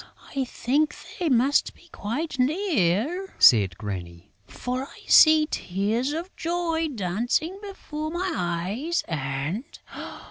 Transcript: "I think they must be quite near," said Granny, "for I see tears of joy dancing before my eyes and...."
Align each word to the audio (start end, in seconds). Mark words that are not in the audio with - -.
"I 0.35 0.45
think 0.45 0.95
they 1.19 1.29
must 1.29 1.75
be 1.75 1.87
quite 1.91 2.39
near," 2.39 3.35
said 3.37 3.77
Granny, 3.77 4.31
"for 4.47 4.81
I 4.85 5.01
see 5.07 5.45
tears 5.51 6.11
of 6.11 6.35
joy 6.35 6.87
dancing 6.87 7.59
before 7.61 8.09
my 8.09 8.33
eyes 8.35 9.03
and...." 9.07 9.63